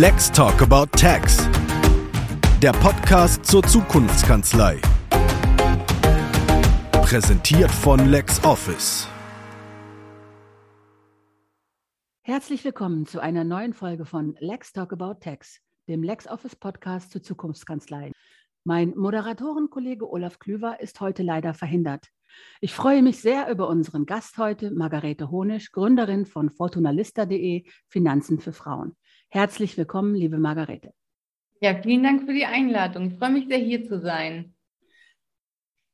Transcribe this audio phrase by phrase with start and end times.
[0.00, 1.38] Let's Talk About Tax.
[2.62, 4.80] Der Podcast zur Zukunftskanzlei.
[6.92, 9.08] Präsentiert von LexOffice.
[12.22, 17.24] Herzlich willkommen zu einer neuen Folge von Lex Talk About Tax, dem LexOffice Podcast zur
[17.24, 18.12] Zukunftskanzlei.
[18.62, 22.06] Mein Moderatorenkollege Olaf Klüver ist heute leider verhindert.
[22.60, 28.52] Ich freue mich sehr über unseren Gast heute, Margarete Honisch, Gründerin von fortunalista.de Finanzen für
[28.52, 28.96] Frauen.
[29.30, 30.94] Herzlich willkommen, liebe Margarete.
[31.60, 33.08] Ja, vielen Dank für die Einladung.
[33.08, 34.54] Ich freue mich sehr, hier zu sein.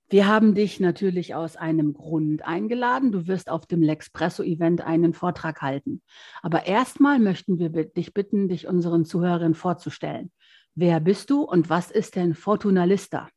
[0.08, 3.10] Wir haben dich natürlich aus einem Grund eingeladen.
[3.10, 6.00] Du wirst auf dem Lexpresso-Event einen Vortrag halten.
[6.42, 10.30] Aber erstmal möchten wir dich bitten, dich unseren Zuhörern vorzustellen.
[10.76, 13.28] Wer bist du und was ist denn Fortunalista?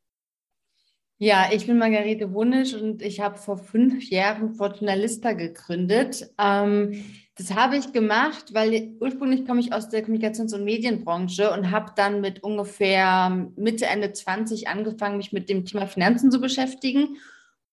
[1.18, 6.30] Ja, ich bin Margarete Wunisch und ich habe vor fünf Jahren Fortunalista gegründet.
[6.38, 7.04] Ähm,
[7.38, 11.92] das habe ich gemacht, weil ursprünglich komme ich aus der Kommunikations- und Medienbranche und habe
[11.96, 17.18] dann mit ungefähr Mitte, Ende 20 angefangen, mich mit dem Thema Finanzen zu beschäftigen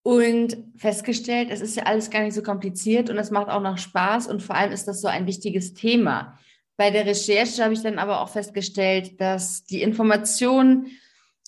[0.02, 3.78] und festgestellt, es ist ja alles gar nicht so kompliziert und es macht auch noch
[3.78, 6.38] Spaß und vor allem ist das so ein wichtiges Thema.
[6.76, 10.88] Bei der Recherche habe ich dann aber auch festgestellt, dass die Informationen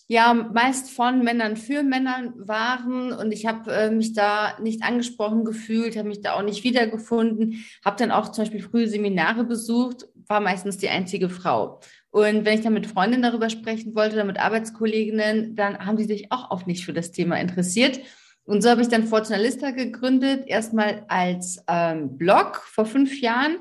[0.08, 5.44] ja meist von Männern für Männern waren und ich habe äh, mich da nicht angesprochen
[5.44, 10.06] gefühlt, habe mich da auch nicht wiedergefunden, habe dann auch zum Beispiel frühe Seminare besucht,
[10.28, 11.80] war meistens die einzige Frau.
[12.10, 16.04] Und wenn ich dann mit Freundinnen darüber sprechen wollte oder mit Arbeitskolleginnen, dann haben die
[16.04, 18.00] sich auch oft nicht für das Thema interessiert.
[18.44, 23.56] Und so habe ich dann Fortunalista gegründet, erstmal als ähm, Blog vor fünf Jahren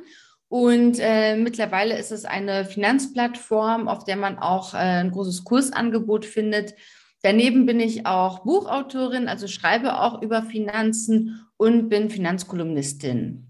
[0.48, 6.26] und äh, mittlerweile ist es eine Finanzplattform, auf der man auch äh, ein großes Kursangebot
[6.26, 6.76] findet.
[7.24, 13.48] Daneben bin ich auch Buchautorin, also schreibe auch über Finanzen und bin Finanzkolumnistin.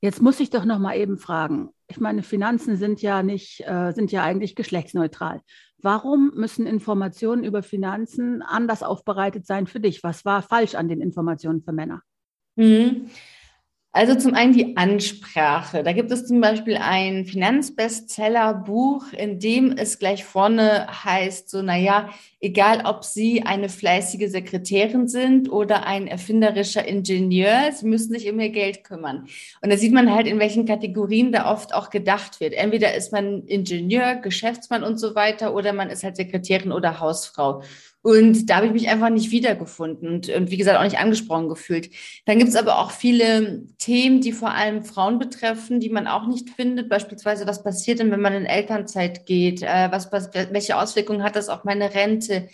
[0.00, 1.70] Jetzt muss ich doch noch mal eben fragen.
[1.88, 5.42] Ich meine, Finanzen sind ja nicht, äh, sind ja eigentlich geschlechtsneutral.
[5.78, 10.02] Warum müssen Informationen über Finanzen anders aufbereitet sein für dich?
[10.02, 12.02] Was war falsch an den Informationen für Männer?
[12.56, 13.10] Mhm.
[13.96, 15.84] Also zum einen die Ansprache.
[15.84, 22.08] Da gibt es zum Beispiel ein Finanzbestseller-Buch, in dem es gleich vorne heißt, so, naja,
[22.40, 28.40] egal ob Sie eine fleißige Sekretärin sind oder ein erfinderischer Ingenieur, Sie müssen sich um
[28.40, 29.28] Ihr Geld kümmern.
[29.62, 32.54] Und da sieht man halt, in welchen Kategorien da oft auch gedacht wird.
[32.54, 37.62] Entweder ist man Ingenieur, Geschäftsmann und so weiter, oder man ist halt Sekretärin oder Hausfrau.
[38.04, 41.48] Und da habe ich mich einfach nicht wiedergefunden und, und wie gesagt auch nicht angesprochen
[41.48, 41.88] gefühlt.
[42.26, 46.26] Dann gibt es aber auch viele Themen, die vor allem Frauen betreffen, die man auch
[46.26, 46.90] nicht findet.
[46.90, 49.62] Beispielsweise, was passiert denn, wenn man in Elternzeit geht?
[49.62, 52.50] Äh, was, welche Auswirkungen hat das auf meine Rente?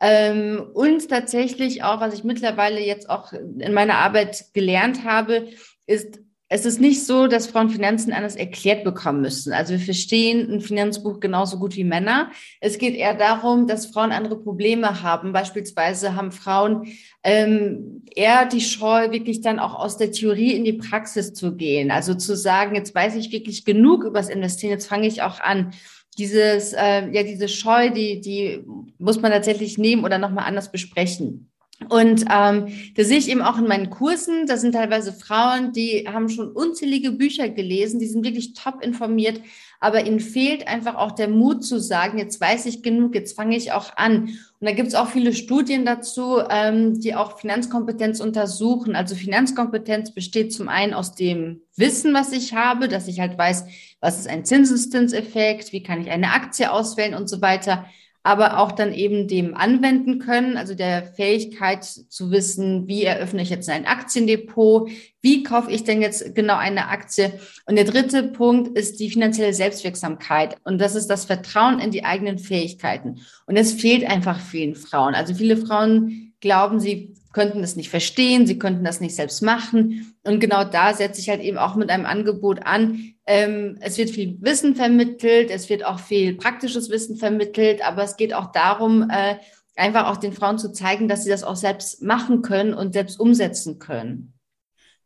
[0.00, 5.48] Ähm, und tatsächlich auch, was ich mittlerweile jetzt auch in meiner Arbeit gelernt habe,
[5.86, 9.52] ist es ist nicht so, dass Frauen Finanzen anders erklärt bekommen müssen.
[9.52, 12.30] Also wir verstehen ein Finanzbuch genauso gut wie Männer.
[12.60, 15.32] Es geht eher darum, dass Frauen andere Probleme haben.
[15.32, 16.86] Beispielsweise haben Frauen
[17.24, 21.90] ähm, eher die Scheu, wirklich dann auch aus der Theorie in die Praxis zu gehen.
[21.90, 25.72] Also zu sagen, jetzt weiß ich wirklich genug übers Investieren, jetzt fange ich auch an.
[26.16, 28.64] Dieses, äh, ja, diese Scheu, die, die
[28.98, 31.50] muss man tatsächlich nehmen oder nochmal anders besprechen.
[31.90, 34.46] Und ähm, das sehe ich eben auch in meinen Kursen.
[34.46, 39.42] Das sind teilweise Frauen, die haben schon unzählige Bücher gelesen, die sind wirklich top informiert,
[39.78, 43.56] aber ihnen fehlt einfach auch der Mut zu sagen, jetzt weiß ich genug, jetzt fange
[43.56, 44.30] ich auch an.
[44.58, 48.96] Und da gibt es auch viele Studien dazu, ähm, die auch Finanzkompetenz untersuchen.
[48.96, 53.66] Also Finanzkompetenz besteht zum einen aus dem Wissen, was ich habe, dass ich halt weiß,
[54.00, 57.84] was ist ein Zinseszinseffekt, wie kann ich eine Aktie auswählen und so weiter
[58.26, 63.50] aber auch dann eben dem anwenden können, also der Fähigkeit zu wissen, wie eröffne ich
[63.50, 64.90] jetzt ein Aktiendepot,
[65.22, 67.38] wie kaufe ich denn jetzt genau eine Aktie.
[67.66, 70.56] Und der dritte Punkt ist die finanzielle Selbstwirksamkeit.
[70.64, 73.20] Und das ist das Vertrauen in die eigenen Fähigkeiten.
[73.46, 75.14] Und es fehlt einfach vielen Frauen.
[75.14, 80.16] Also viele Frauen glauben, sie könnten das nicht verstehen, sie könnten das nicht selbst machen.
[80.24, 83.12] Und genau da setze ich halt eben auch mit einem Angebot an.
[83.26, 88.16] Ähm, es wird viel Wissen vermittelt, es wird auch viel praktisches Wissen vermittelt, aber es
[88.16, 89.34] geht auch darum, äh,
[89.76, 93.20] einfach auch den Frauen zu zeigen, dass sie das auch selbst machen können und selbst
[93.20, 94.32] umsetzen können.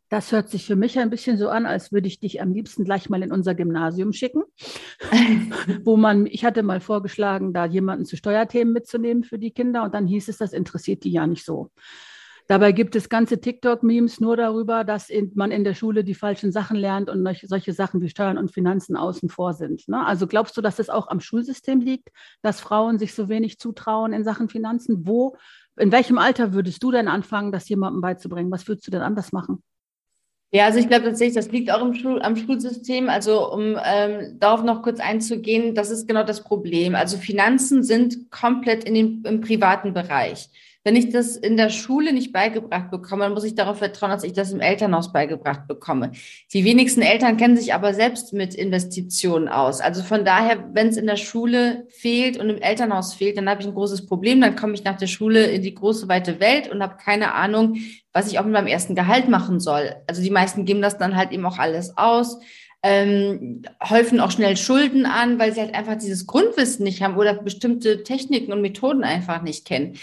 [0.07, 2.85] Das hört sich für mich ein bisschen so an, als würde ich dich am liebsten
[2.85, 4.43] gleich mal in unser Gymnasium schicken,
[5.83, 9.93] wo man, ich hatte mal vorgeschlagen, da jemanden zu Steuerthemen mitzunehmen für die Kinder und
[9.93, 11.71] dann hieß es, das interessiert die ja nicht so.
[12.51, 16.51] Dabei gibt es ganze TikTok-Memes nur darüber, dass in, man in der Schule die falschen
[16.51, 19.87] Sachen lernt und solche Sachen wie Steuern und Finanzen außen vor sind.
[19.87, 20.05] Ne?
[20.05, 22.09] Also glaubst du, dass es auch am Schulsystem liegt,
[22.41, 25.07] dass Frauen sich so wenig zutrauen in Sachen Finanzen?
[25.07, 25.37] Wo,
[25.79, 28.51] in welchem Alter würdest du denn anfangen, das jemandem beizubringen?
[28.51, 29.63] Was würdest du denn anders machen?
[30.53, 33.07] Ja, also ich glaube tatsächlich, das liegt auch im Schul am Schulsystem.
[33.07, 36.95] Also um ähm, darauf noch kurz einzugehen, das ist genau das Problem.
[36.95, 40.49] Also Finanzen sind komplett in den, im privaten Bereich.
[40.83, 44.23] Wenn ich das in der Schule nicht beigebracht bekomme, dann muss ich darauf vertrauen, dass
[44.23, 46.11] ich das im Elternhaus beigebracht bekomme.
[46.53, 49.79] Die wenigsten Eltern kennen sich aber selbst mit Investitionen aus.
[49.79, 53.61] Also von daher, wenn es in der Schule fehlt und im Elternhaus fehlt, dann habe
[53.61, 54.41] ich ein großes Problem.
[54.41, 57.77] Dann komme ich nach der Schule in die große, weite Welt und habe keine Ahnung,
[58.11, 59.95] was ich auch mit meinem ersten Gehalt machen soll.
[60.07, 62.39] Also die meisten geben das dann halt eben auch alles aus.
[62.81, 67.35] Ähm, häufen auch schnell Schulden an, weil sie halt einfach dieses Grundwissen nicht haben oder
[67.35, 69.99] bestimmte Techniken und Methoden einfach nicht kennen.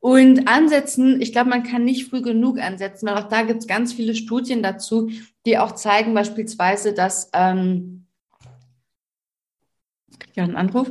[0.00, 3.66] Und ansetzen, ich glaube, man kann nicht früh genug ansetzen, weil auch da gibt es
[3.66, 5.10] ganz viele Studien dazu,
[5.44, 8.06] die auch zeigen beispielsweise, dass, ähm,
[10.10, 10.90] ich kriege ja einen Anruf,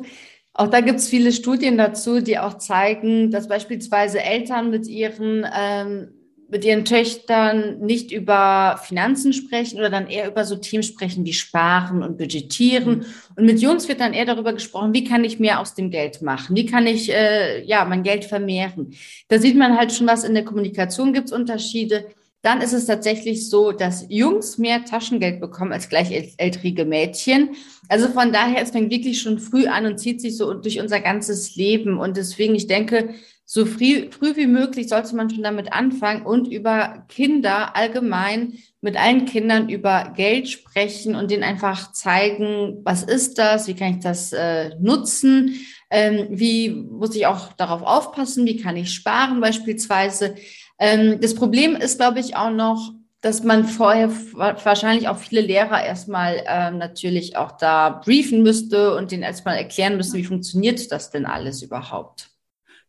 [0.53, 5.45] auch da gibt es viele Studien dazu, die auch zeigen, dass beispielsweise Eltern mit ihren
[5.55, 6.18] ähm,
[6.51, 11.33] mit ihren Töchtern nicht über Finanzen sprechen oder dann eher über so Themen sprechen wie
[11.33, 12.99] Sparen und Budgetieren.
[12.99, 13.05] Mhm.
[13.35, 16.21] Und mit Jungs wird dann eher darüber gesprochen, wie kann ich mehr aus dem Geld
[16.21, 16.55] machen?
[16.55, 18.95] Wie kann ich äh, ja mein Geld vermehren?
[19.27, 22.05] Da sieht man halt schon was in der Kommunikation gibt es Unterschiede.
[22.41, 27.49] Dann ist es tatsächlich so, dass Jungs mehr Taschengeld bekommen als gleichaltrige Mädchen.
[27.89, 31.01] Also von daher, es fängt wirklich schon früh an und zieht sich so durch unser
[31.01, 31.99] ganzes Leben.
[31.99, 33.13] Und deswegen, ich denke,
[33.51, 38.95] so früh, früh wie möglich sollte man schon damit anfangen und über Kinder allgemein mit
[38.95, 44.03] allen Kindern über Geld sprechen und denen einfach zeigen, was ist das, wie kann ich
[44.03, 45.55] das äh, nutzen,
[45.89, 50.35] ähm, wie muss ich auch darauf aufpassen, wie kann ich sparen beispielsweise.
[50.77, 55.83] Ähm, das Problem ist, glaube ich, auch noch, dass man vorher wahrscheinlich auch viele Lehrer
[55.83, 61.09] erstmal ähm, natürlich auch da briefen müsste und denen erstmal erklären müsste, wie funktioniert das
[61.09, 62.28] denn alles überhaupt.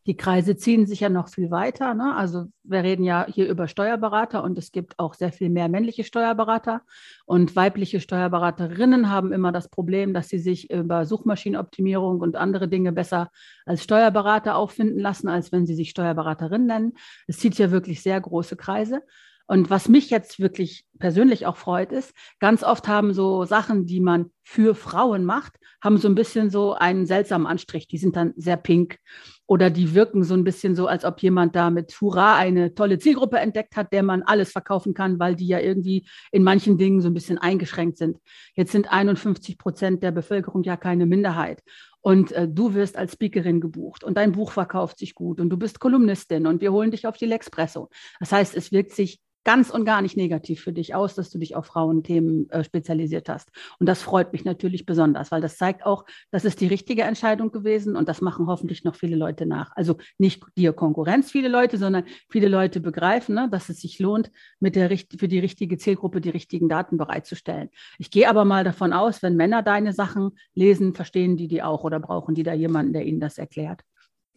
[0.06, 1.94] Die Kreise ziehen sich ja noch viel weiter.
[1.94, 2.14] Ne?
[2.16, 6.04] Also wir reden ja hier über Steuerberater und es gibt auch sehr viel mehr männliche
[6.04, 6.82] Steuerberater.
[7.26, 12.92] Und weibliche Steuerberaterinnen haben immer das Problem, dass sie sich über Suchmaschinenoptimierung und andere Dinge
[12.92, 13.30] besser
[13.66, 16.92] als Steuerberater auffinden lassen, als wenn sie sich Steuerberaterin nennen.
[17.26, 19.02] Es zieht ja wirklich sehr große Kreise.
[19.50, 23.98] Und was mich jetzt wirklich persönlich auch freut, ist, ganz oft haben so Sachen, die
[23.98, 27.88] man für Frauen macht, haben so ein bisschen so einen seltsamen Anstrich.
[27.88, 28.98] Die sind dann sehr pink
[29.50, 33.00] oder die wirken so ein bisschen so, als ob jemand da mit Hurra eine tolle
[33.00, 37.00] Zielgruppe entdeckt hat, der man alles verkaufen kann, weil die ja irgendwie in manchen Dingen
[37.00, 38.18] so ein bisschen eingeschränkt sind.
[38.54, 41.64] Jetzt sind 51 Prozent der Bevölkerung ja keine Minderheit.
[42.00, 45.56] Und äh, du wirst als Speakerin gebucht und dein Buch verkauft sich gut und du
[45.56, 47.88] bist Kolumnistin und wir holen dich auf die Lexpresso.
[48.20, 51.38] Das heißt, es wirkt sich ganz und gar nicht negativ für dich aus, dass du
[51.38, 53.50] dich auf Frauenthemen äh, spezialisiert hast.
[53.78, 57.50] Und das freut mich natürlich besonders, weil das zeigt auch, das ist die richtige Entscheidung
[57.50, 59.72] gewesen und das machen hoffentlich noch viele Leute nach.
[59.76, 64.30] Also nicht dir Konkurrenz, viele Leute, sondern viele Leute begreifen, ne, dass es sich lohnt,
[64.58, 67.70] mit der, für die richtige Zielgruppe die richtigen Daten bereitzustellen.
[67.98, 71.84] Ich gehe aber mal davon aus, wenn Männer deine Sachen lesen, verstehen die die auch
[71.84, 73.82] oder brauchen die da jemanden, der ihnen das erklärt.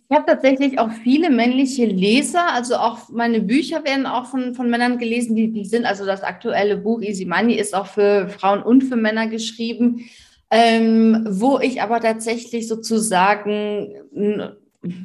[0.09, 4.69] Ich habe tatsächlich auch viele männliche Leser, also auch meine Bücher werden auch von, von
[4.69, 8.61] Männern gelesen, die, die sind, also das aktuelle Buch Easy Money ist auch für Frauen
[8.61, 10.05] und für Männer geschrieben,
[10.51, 13.95] ähm, wo ich aber tatsächlich sozusagen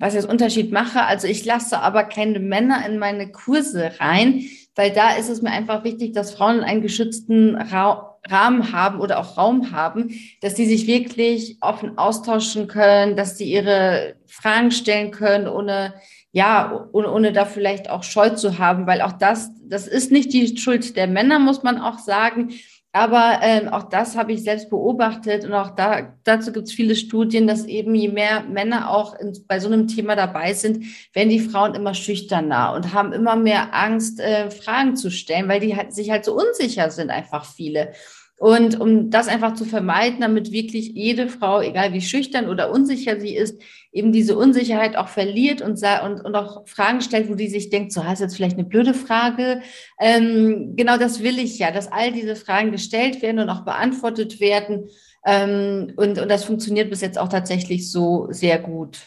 [0.00, 1.04] was das Unterschied mache.
[1.04, 4.44] Also ich lasse aber keine Männer in meine Kurse rein,
[4.74, 9.18] weil da ist es mir einfach wichtig, dass Frauen einen geschützten Ra Rahmen haben oder
[9.18, 15.10] auch Raum haben, dass die sich wirklich offen austauschen können, dass die ihre Fragen stellen
[15.10, 15.94] können, ohne
[16.30, 20.32] ja, ohne, ohne da vielleicht auch Scheu zu haben, weil auch das, das ist nicht
[20.32, 22.50] die Schuld der Männer, muss man auch sagen.
[22.98, 26.96] Aber ähm, auch das habe ich selbst beobachtet und auch da, dazu gibt es viele
[26.96, 31.28] Studien, dass eben je mehr Männer auch in, bei so einem Thema dabei sind, werden
[31.28, 35.76] die Frauen immer schüchterner und haben immer mehr Angst, äh, Fragen zu stellen, weil die
[35.76, 37.92] halt, sich halt so unsicher sind, einfach viele.
[38.38, 43.18] Und um das einfach zu vermeiden, damit wirklich jede Frau, egal wie schüchtern oder unsicher
[43.20, 47.48] sie ist, eben diese Unsicherheit auch verliert und, und, und auch Fragen stellt, wo die
[47.48, 49.60] sich denkt, so hast jetzt vielleicht eine blöde Frage.
[50.00, 54.38] Ähm, genau das will ich ja, dass all diese Fragen gestellt werden und auch beantwortet
[54.38, 54.88] werden.
[55.26, 59.00] Ähm, und, und das funktioniert bis jetzt auch tatsächlich so sehr gut.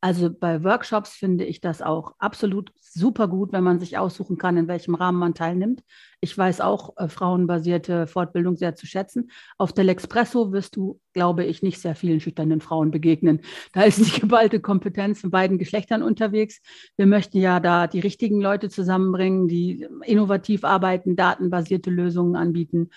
[0.00, 4.56] Also bei Workshops finde ich das auch absolut super gut, wenn man sich aussuchen kann,
[4.56, 5.82] in welchem Rahmen man teilnimmt.
[6.20, 9.30] Ich weiß auch äh, frauenbasierte Fortbildung sehr zu schätzen.
[9.56, 13.40] Auf der Lexpresso wirst du, glaube ich, nicht sehr vielen schüchternen Frauen begegnen.
[13.72, 16.60] Da ist die geballte Kompetenz von beiden Geschlechtern unterwegs.
[16.96, 22.90] Wir möchten ja da die richtigen Leute zusammenbringen, die innovativ arbeiten, datenbasierte Lösungen anbieten.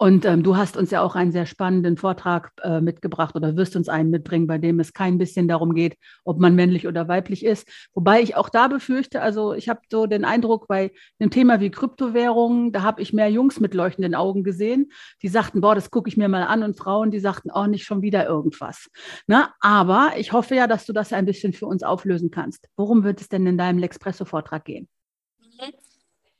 [0.00, 3.74] Und ähm, du hast uns ja auch einen sehr spannenden Vortrag äh, mitgebracht oder wirst
[3.74, 7.44] uns einen mitbringen, bei dem es kein bisschen darum geht, ob man männlich oder weiblich
[7.44, 7.68] ist.
[7.94, 11.70] Wobei ich auch da befürchte, also ich habe so den Eindruck, bei einem Thema wie
[11.70, 16.08] Kryptowährungen, da habe ich mehr Jungs mit leuchtenden Augen gesehen, die sagten, boah, das gucke
[16.08, 18.88] ich mir mal an und Frauen, die sagten, oh, nicht schon wieder irgendwas.
[19.26, 22.68] Na, aber ich hoffe ja, dass du das ein bisschen für uns auflösen kannst.
[22.76, 24.88] Worum wird es denn in deinem Lexpresso-Vortrag gehen?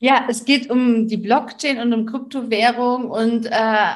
[0.01, 3.51] Ja, es geht um die Blockchain und um Kryptowährung und äh,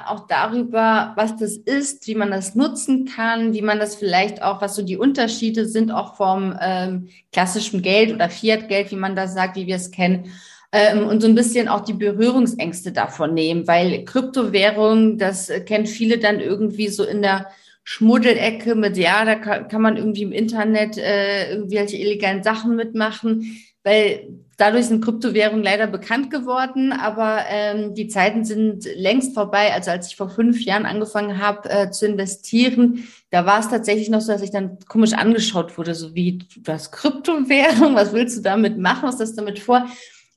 [0.05, 4.61] auch darüber, was das ist, wie man das nutzen kann, wie man das vielleicht auch,
[4.61, 9.33] was so die Unterschiede sind, auch vom ähm, klassischen Geld oder Fiat-Geld, wie man das
[9.33, 10.33] sagt, wie wir es kennen.
[10.73, 16.17] Ähm, und so ein bisschen auch die Berührungsängste davon nehmen, weil Kryptowährung, das kennen viele
[16.17, 17.47] dann irgendwie so in der
[17.85, 23.57] Schmuddelecke mit, ja, da kann, kann man irgendwie im Internet äh, irgendwelche illegalen Sachen mitmachen,
[23.83, 24.27] weil
[24.63, 29.73] Dadurch sind Kryptowährungen leider bekannt geworden, aber ähm, die Zeiten sind längst vorbei.
[29.73, 34.09] Also als ich vor fünf Jahren angefangen habe äh, zu investieren, da war es tatsächlich
[34.09, 38.37] noch so, dass ich dann komisch angeschaut wurde, so wie du hast Kryptowährung, was willst
[38.37, 39.85] du damit machen, was hast du damit vor?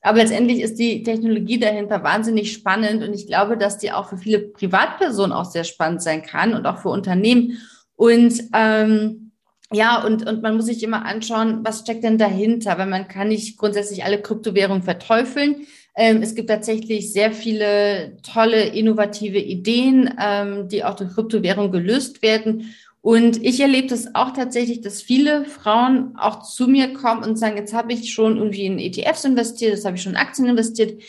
[0.01, 4.17] Aber letztendlich ist die Technologie dahinter wahnsinnig spannend und ich glaube, dass die auch für
[4.17, 7.59] viele Privatpersonen auch sehr spannend sein kann und auch für Unternehmen.
[7.95, 9.26] Und ähm,
[9.73, 13.27] ja, und, und man muss sich immer anschauen, was steckt denn dahinter, weil man kann
[13.27, 15.67] nicht grundsätzlich alle Kryptowährungen verteufeln.
[15.95, 22.21] Ähm, es gibt tatsächlich sehr viele tolle, innovative Ideen, ähm, die auch durch Kryptowährungen gelöst
[22.21, 22.73] werden.
[23.01, 27.57] Und ich erlebe das auch tatsächlich, dass viele Frauen auch zu mir kommen und sagen,
[27.57, 31.01] jetzt habe ich schon irgendwie in ETFs investiert, jetzt habe ich schon in Aktien investiert.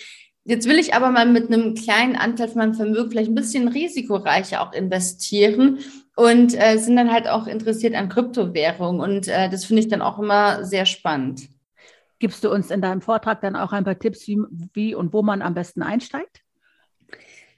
[0.44, 3.68] Jetzt will ich aber mal mit einem kleinen Anteil von meinem Vermögen vielleicht ein bisschen
[3.68, 5.80] risikoreicher auch investieren
[6.16, 9.00] und äh, sind dann halt auch interessiert an Kryptowährung.
[9.00, 11.48] Und äh, das finde ich dann auch immer sehr spannend.
[12.18, 14.38] Gibst du uns in deinem Vortrag dann auch ein paar Tipps, wie,
[14.72, 16.40] wie und wo man am besten einsteigt?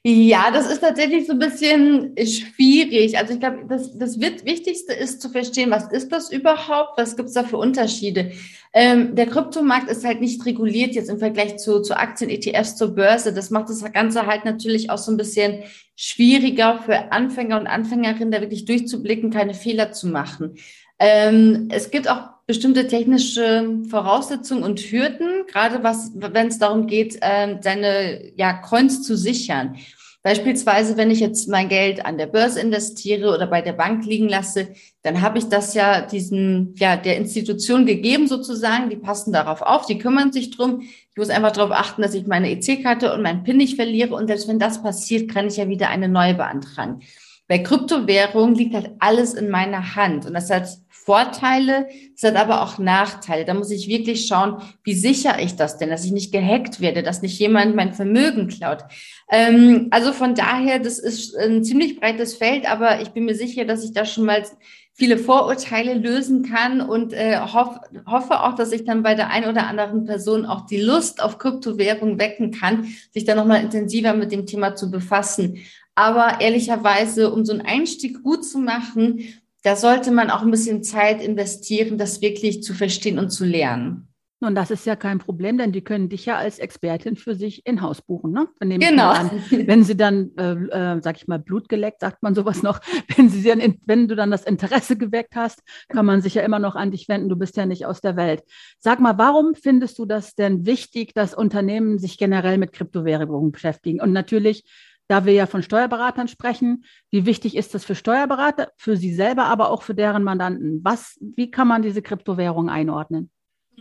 [0.02, 3.18] Ja, das ist tatsächlich so ein bisschen schwierig.
[3.18, 6.96] Also ich glaube, das, das Wichtigste ist zu verstehen, was ist das überhaupt?
[6.96, 8.32] Was gibt es da für Unterschiede?
[8.72, 12.94] Ähm, der Kryptomarkt ist halt nicht reguliert jetzt im Vergleich zu, zu Aktien, ETFs, zur
[12.94, 13.34] Börse.
[13.34, 15.64] Das macht das Ganze halt natürlich auch so ein bisschen
[15.96, 20.54] schwieriger für Anfänger und Anfängerinnen, da wirklich durchzublicken, keine Fehler zu machen.
[20.98, 27.16] Ähm, es gibt auch bestimmte technische Voraussetzungen und Hürden, gerade was, wenn es darum geht,
[27.20, 29.76] äh, seine ja, Coins zu sichern.
[30.24, 34.28] Beispielsweise, wenn ich jetzt mein Geld an der Börse investiere oder bei der Bank liegen
[34.28, 34.66] lasse,
[35.02, 38.90] dann habe ich das ja diesen, ja, der Institution gegeben sozusagen.
[38.90, 40.80] Die passen darauf auf, die kümmern sich drum.
[40.80, 44.16] Ich muss einfach darauf achten, dass ich meine EC-Karte und meinen PIN nicht verliere.
[44.16, 47.02] Und selbst wenn das passiert, kann ich ja wieder eine neue beantragen.
[47.46, 50.26] Bei Kryptowährungen liegt halt alles in meiner Hand.
[50.26, 50.68] Und das hat
[51.04, 53.46] Vorteile, es hat aber auch Nachteile.
[53.46, 57.02] Da muss ich wirklich schauen, wie sichere ich das denn, dass ich nicht gehackt werde,
[57.02, 58.84] dass nicht jemand mein Vermögen klaut.
[59.30, 63.64] Ähm, also von daher, das ist ein ziemlich breites Feld, aber ich bin mir sicher,
[63.64, 64.44] dass ich da schon mal
[64.92, 69.48] viele Vorurteile lösen kann und äh, hoff, hoffe auch, dass ich dann bei der einen
[69.48, 74.32] oder anderen Person auch die Lust auf Kryptowährung wecken kann, sich dann nochmal intensiver mit
[74.32, 75.58] dem Thema zu befassen.
[75.94, 79.20] Aber ehrlicherweise, um so einen Einstieg gut zu machen,
[79.62, 84.10] da sollte man auch ein bisschen Zeit investieren, das wirklich zu verstehen und zu lernen.
[84.42, 87.66] Und das ist ja kein Problem, denn die können dich ja als Expertin für sich
[87.66, 88.32] in-house buchen.
[88.32, 88.48] Ne?
[88.58, 89.10] genau.
[89.10, 92.80] An, wenn sie dann, äh, äh, sag ich mal, Blut geleckt, sagt man sowas noch,
[93.16, 96.58] wenn, sie dann, wenn du dann das Interesse geweckt hast, kann man sich ja immer
[96.58, 97.28] noch an dich wenden.
[97.28, 98.42] Du bist ja nicht aus der Welt.
[98.78, 104.00] Sag mal, warum findest du das denn wichtig, dass Unternehmen sich generell mit Kryptowährungen beschäftigen?
[104.00, 104.64] Und natürlich
[105.10, 109.46] da wir ja von Steuerberatern sprechen, wie wichtig ist das für Steuerberater, für sie selber,
[109.46, 110.80] aber auch für deren Mandanten?
[110.84, 113.28] Was, wie kann man diese Kryptowährung einordnen?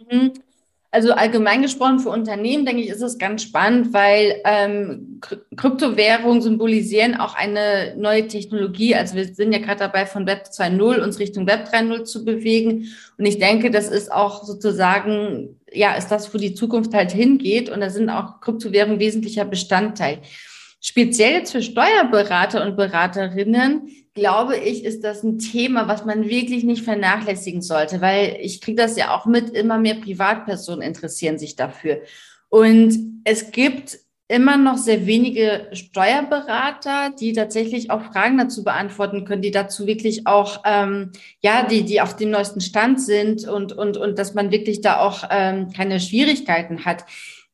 [0.10, 0.34] Mhm.
[0.92, 5.22] Also allgemein gesprochen für Unternehmen, denke ich, ist es ganz spannend, weil ähm,
[5.56, 8.96] Kryptowährungen symbolisieren auch eine neue Technologie.
[8.96, 12.88] Also wir sind ja gerade dabei, von Web 2.0 uns Richtung Web 3.0 zu bewegen.
[13.20, 17.70] Und ich denke, das ist auch sozusagen, ja, ist das, wo die Zukunft halt hingeht.
[17.70, 20.18] Und da sind auch Kryptowährungen wesentlicher Bestandteil.
[20.82, 26.64] Speziell jetzt für Steuerberater und Beraterinnen, glaube ich, ist das ein Thema, was man wirklich
[26.64, 31.56] nicht vernachlässigen sollte, weil ich kriege das ja auch mit, immer mehr Privatpersonen interessieren sich
[31.56, 32.02] dafür.
[32.50, 39.42] Und es gibt immer noch sehr wenige Steuerberater, die tatsächlich auch Fragen dazu beantworten können,
[39.42, 43.98] die dazu wirklich auch, ähm, ja, die, die auf dem neuesten Stand sind und, und,
[43.98, 47.06] und dass man wirklich da auch ähm, keine Schwierigkeiten hat.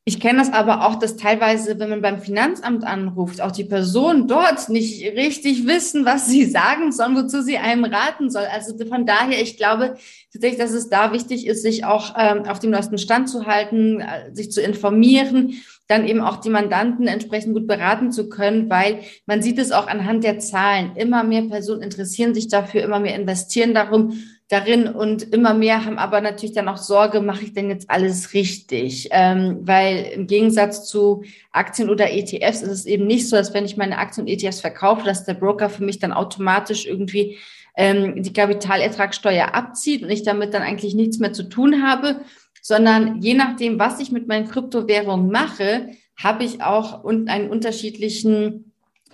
[0.08, 4.28] Ich kenne das aber auch, dass teilweise, wenn man beim Finanzamt anruft, auch die Personen
[4.28, 8.44] dort nicht richtig wissen, was sie sagen sollen, wozu sie einem raten soll.
[8.44, 9.96] Also von daher, ich glaube
[10.32, 14.00] tatsächlich, dass es da wichtig ist, sich auch ähm, auf dem neuesten Stand zu halten,
[14.00, 15.56] äh, sich zu informieren
[15.88, 19.86] dann eben auch die Mandanten entsprechend gut beraten zu können, weil man sieht es auch
[19.86, 20.96] anhand der Zahlen.
[20.96, 24.18] Immer mehr Personen interessieren sich dafür, immer mehr investieren darum,
[24.48, 28.32] darin und immer mehr haben aber natürlich dann auch Sorge, mache ich denn jetzt alles
[28.32, 29.08] richtig?
[29.10, 33.64] Ähm, weil im Gegensatz zu Aktien oder ETFs ist es eben nicht so, dass wenn
[33.64, 37.38] ich meine Aktien und ETFs verkaufe, dass der Broker für mich dann automatisch irgendwie
[37.76, 42.20] ähm, die Kapitalertragssteuer abzieht und ich damit dann eigentlich nichts mehr zu tun habe,
[42.62, 48.65] sondern je nachdem, was ich mit meinen Kryptowährungen mache, habe ich auch einen unterschiedlichen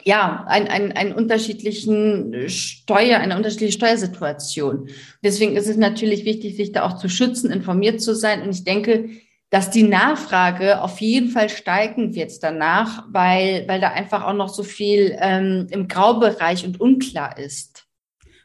[0.05, 4.89] ja, ein, ein, einen unterschiedlichen Steuer, eine unterschiedliche Steuersituation.
[5.23, 8.43] Deswegen ist es natürlich wichtig, sich da auch zu schützen, informiert zu sein.
[8.43, 9.11] Und ich denke,
[9.51, 14.49] dass die Nachfrage auf jeden Fall steigen wird danach, weil, weil da einfach auch noch
[14.49, 17.72] so viel ähm, im Graubereich und unklar ist.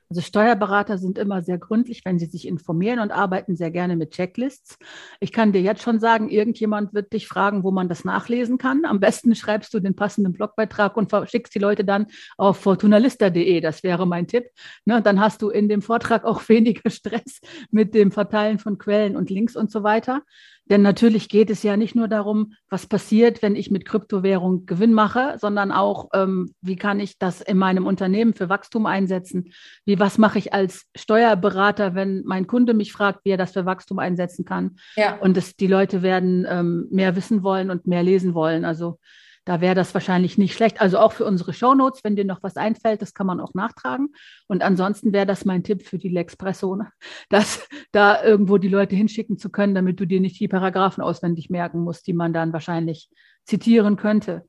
[0.10, 4.12] Also Steuerberater sind immer sehr gründlich, wenn sie sich informieren und arbeiten sehr gerne mit
[4.12, 4.78] Checklists.
[5.20, 8.86] Ich kann dir jetzt schon sagen, irgendjemand wird dich fragen, wo man das nachlesen kann.
[8.86, 13.60] Am besten schreibst du den passenden Blogbeitrag und schickst die Leute dann auf fortunalista.de.
[13.60, 14.46] Das wäre mein Tipp.
[14.86, 19.18] Ne, dann hast du in dem Vortrag auch weniger Stress mit dem Verteilen von Quellen
[19.18, 20.24] und Links und so weiter.
[20.70, 24.94] Denn natürlich geht es ja nicht nur darum, was passiert, wenn ich mit Kryptowährung Gewinn
[24.94, 29.52] mache, sondern auch, ähm, wie kann ich das in meinem Unternehmen für Wachstum einsetzen?
[29.86, 33.66] Wie, was mache ich als Steuerberater, wenn mein Kunde mich fragt, wie er das für
[33.66, 34.78] Wachstum einsetzen kann?
[34.96, 35.18] Ja.
[35.18, 38.66] Und das, die Leute werden ähm, mehr wissen wollen und mehr lesen wollen.
[38.66, 39.00] Also
[39.48, 40.82] da wäre das wahrscheinlich nicht schlecht.
[40.82, 44.10] Also auch für unsere Shownotes, wenn dir noch was einfällt, das kann man auch nachtragen.
[44.48, 46.92] Und ansonsten wäre das mein Tipp für die Lexpresso, ne?
[47.30, 51.50] dass da irgendwo die Leute hinschicken zu können, damit du dir nicht die Paragraphen auswendig
[51.50, 53.10] merken musst, die man dann wahrscheinlich
[53.46, 54.46] zitieren könnte.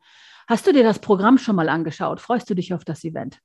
[0.48, 2.20] Hast du dir das Programm schon mal angeschaut?
[2.20, 3.38] Freust du dich auf das Event?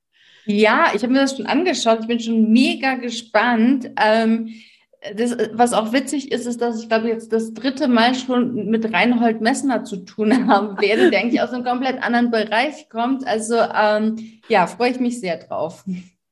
[0.45, 1.99] Ja, ich habe mir das schon angeschaut.
[2.01, 3.91] Ich bin schon mega gespannt.
[4.01, 4.49] Ähm,
[5.15, 8.93] das, was auch witzig ist, ist, dass ich glaube jetzt das dritte Mal schon mit
[8.93, 13.27] Reinhold Messner zu tun haben werde, der eigentlich aus einem komplett anderen Bereich kommt.
[13.27, 15.83] Also ähm, ja, freue ich mich sehr drauf.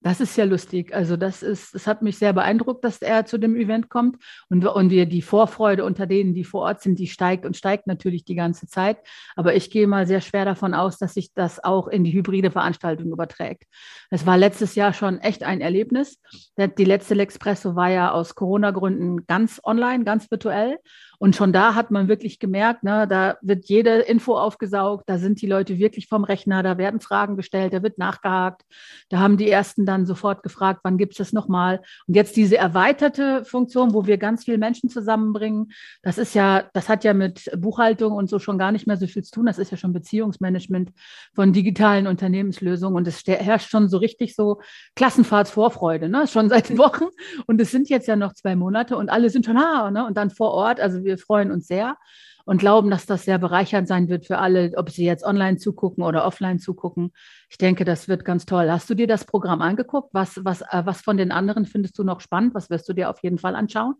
[0.03, 0.95] Das ist ja lustig.
[0.95, 4.17] Also das ist, es hat mich sehr beeindruckt, dass er zu dem Event kommt
[4.49, 7.85] und, und wir die Vorfreude unter denen, die vor Ort sind, die steigt und steigt
[7.85, 8.97] natürlich die ganze Zeit.
[9.35, 12.49] Aber ich gehe mal sehr schwer davon aus, dass sich das auch in die hybride
[12.49, 13.65] Veranstaltung überträgt.
[14.09, 16.19] Es war letztes Jahr schon echt ein Erlebnis.
[16.57, 20.79] Die letzte L'Expresso war ja aus Corona-Gründen ganz online, ganz virtuell.
[21.21, 25.39] Und schon da hat man wirklich gemerkt, ne, da wird jede Info aufgesaugt, da sind
[25.39, 28.63] die Leute wirklich vom Rechner, da werden Fragen gestellt, da wird nachgehakt.
[29.09, 31.81] Da haben die ersten dann sofort gefragt, wann gibt es das nochmal?
[32.07, 36.89] Und jetzt diese erweiterte Funktion, wo wir ganz viele Menschen zusammenbringen, das ist ja, das
[36.89, 39.45] hat ja mit Buchhaltung und so schon gar nicht mehr so viel zu tun.
[39.45, 40.89] Das ist ja schon Beziehungsmanagement
[41.35, 42.97] von digitalen Unternehmenslösungen.
[42.97, 44.59] Und es herrscht schon so richtig so
[44.95, 46.25] Klassenfahrtsvorfreude, ne?
[46.25, 47.05] Schon seit Wochen.
[47.45, 50.03] Und es sind jetzt ja noch zwei Monate und alle sind schon, ah, ne?
[50.07, 50.79] Und dann vor Ort.
[50.79, 51.97] Also wir wir freuen uns sehr
[52.45, 56.03] und glauben, dass das sehr bereichernd sein wird für alle, ob sie jetzt online zugucken
[56.03, 57.11] oder offline zugucken.
[57.49, 58.71] Ich denke, das wird ganz toll.
[58.71, 60.09] Hast du dir das Programm angeguckt?
[60.13, 62.55] Was, was, äh, was von den anderen findest du noch spannend?
[62.55, 63.95] Was wirst du dir auf jeden Fall anschauen?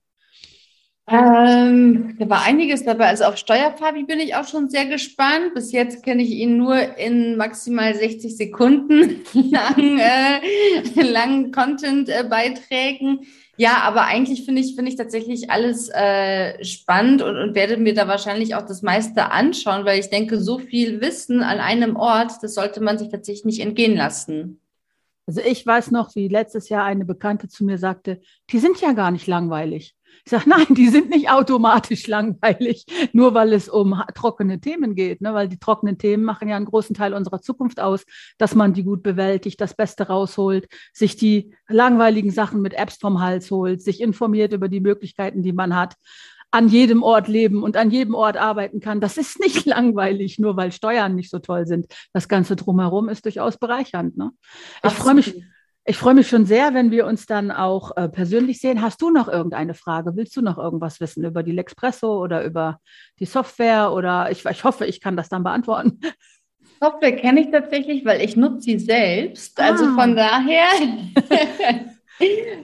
[1.12, 3.08] Ähm, da war einiges dabei.
[3.08, 5.54] Also auf Steuerfabi bin ich auch schon sehr gespannt.
[5.54, 13.20] Bis jetzt kenne ich ihn nur in maximal 60 Sekunden langen, äh, langen Content-Beiträgen.
[13.22, 13.26] Äh,
[13.58, 17.94] ja, aber eigentlich finde ich, finde ich tatsächlich alles äh, spannend und, und werde mir
[17.94, 22.32] da wahrscheinlich auch das meiste anschauen, weil ich denke, so viel Wissen an einem Ort,
[22.42, 24.62] das sollte man sich tatsächlich nicht entgehen lassen.
[25.28, 28.94] Also ich weiß noch, wie letztes Jahr eine Bekannte zu mir sagte, die sind ja
[28.94, 29.96] gar nicht langweilig.
[30.26, 35.22] Ich sage, nein, die sind nicht automatisch langweilig, nur weil es um trockene Themen geht,
[35.22, 35.34] ne?
[35.34, 38.06] weil die trockenen Themen machen ja einen großen Teil unserer Zukunft aus,
[38.38, 43.22] dass man die gut bewältigt, das Beste rausholt, sich die langweiligen Sachen mit Apps vom
[43.22, 45.96] Hals holt, sich informiert über die Möglichkeiten, die man hat
[46.52, 49.00] an jedem Ort leben und an jedem Ort arbeiten kann.
[49.00, 51.88] Das ist nicht langweilig, nur weil Steuern nicht so toll sind.
[52.14, 54.18] Das Ganze drumherum ist durchaus bereichernd.
[54.18, 54.32] Ne?
[54.84, 55.42] Ich freue mich,
[55.84, 58.82] ich freue mich schon sehr, wenn wir uns dann auch äh, persönlich sehen.
[58.82, 60.16] Hast du noch irgendeine Frage?
[60.16, 62.80] Willst du noch irgendwas wissen über die Lexpresso oder über
[63.20, 63.92] die Software?
[63.92, 66.00] Oder ich, ich hoffe, ich kann das dann beantworten.
[66.80, 69.60] Software kenne ich tatsächlich, weil ich nutze sie selbst.
[69.60, 69.96] Also ah.
[69.96, 70.68] von daher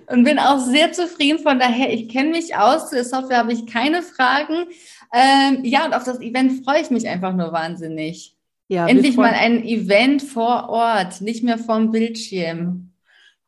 [0.07, 1.39] und bin auch sehr zufrieden.
[1.39, 2.89] Von daher, ich kenne mich aus.
[2.89, 4.67] Zu der Software habe ich keine Fragen.
[5.13, 8.35] Ähm, ja, und auf das Event freue ich mich einfach nur wahnsinnig.
[8.69, 12.91] Ja, Endlich mal ein Event vor Ort, nicht mehr vom Bildschirm.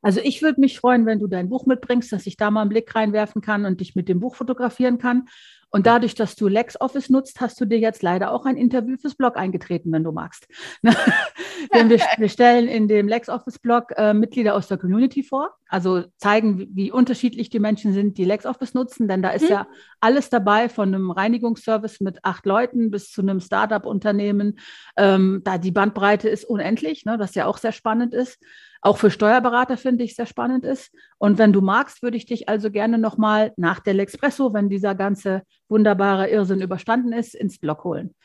[0.02, 2.70] Also ich würde mich freuen, wenn du dein Buch mitbringst, dass ich da mal einen
[2.70, 5.28] Blick reinwerfen kann und dich mit dem Buch fotografieren kann.
[5.72, 9.16] Und dadurch, dass du LexOffice nutzt, hast du dir jetzt leider auch ein Interview fürs
[9.16, 10.48] Blog eingetreten, wenn du magst.
[11.74, 16.58] Denn wir, wir, stellen in dem LexOffice-Blog äh, Mitglieder aus der Community vor, also zeigen,
[16.58, 19.50] wie, wie, unterschiedlich die Menschen sind, die LexOffice nutzen, denn da ist mhm.
[19.50, 19.68] ja
[20.00, 24.60] alles dabei, von einem Reinigungsservice mit acht Leuten bis zu einem Startup-Unternehmen.
[24.98, 28.40] Ähm, da die Bandbreite ist unendlich, ne, was ja auch sehr spannend ist
[28.82, 30.94] auch für Steuerberater finde ich sehr spannend ist.
[31.18, 34.96] Und wenn du magst, würde ich dich also gerne nochmal nach der L'Expresso, wenn dieser
[34.96, 38.16] ganze wunderbare Irrsinn überstanden ist, ins Blog holen.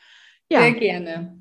[0.49, 0.61] Ja.
[0.61, 1.39] Sehr gerne.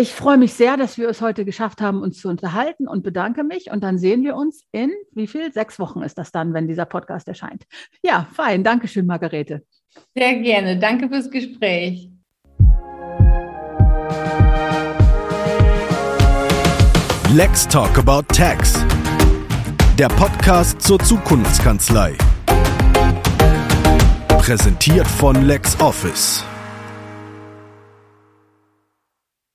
[0.00, 3.42] Ich freue mich sehr, dass wir es heute geschafft haben, uns zu unterhalten und bedanke
[3.42, 3.72] mich.
[3.72, 5.52] Und dann sehen wir uns in wie viel?
[5.52, 7.64] Sechs Wochen ist das dann, wenn dieser Podcast erscheint.
[8.04, 8.62] Ja, fein.
[8.62, 9.62] Dankeschön, Margarete.
[10.14, 10.78] Sehr gerne.
[10.78, 12.10] Danke fürs Gespräch.
[17.34, 18.74] Let's Talk About Tax.
[19.98, 22.16] Der Podcast zur Zukunftskanzlei.
[24.48, 26.42] Präsentiert von LexOffice.